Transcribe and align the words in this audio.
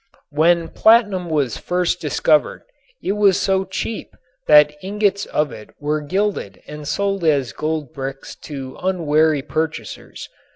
When 0.31 0.69
platinum 0.69 1.29
was 1.29 1.57
first 1.57 2.01
discovered 2.01 2.63
it 3.03 3.11
was 3.11 3.39
so 3.39 3.65
cheap 3.65 4.15
that 4.47 4.73
ingots 4.81 5.27
of 5.27 5.51
it 5.51 5.75
were 5.79 6.01
gilded 6.01 6.63
and 6.65 6.87
sold 6.87 7.23
as 7.23 7.53
gold 7.53 7.93
bricks 7.93 8.35
to 8.45 8.79
unwary 8.81 9.43
purchasers. 9.43 10.27